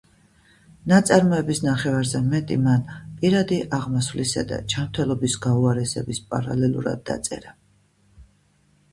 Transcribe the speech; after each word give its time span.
ნაწარმოების 0.91 1.59
ნახევარზე 1.65 2.21
მეტი 2.29 2.55
მან 2.67 2.87
პირადი 3.19 3.59
აღმასვლისა 3.77 4.43
და 4.51 4.59
ჯანმრთელობის 4.73 5.35
გაუარესების 5.43 6.21
პარალელურად 6.33 7.05
დაწერა 7.11 7.53